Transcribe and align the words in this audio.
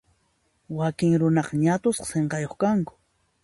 Wakin 0.77 1.13
runaqa 1.21 1.53
ñat'usqa 1.63 2.05
sinqayuq 2.11 2.53
kanku. 2.61 2.93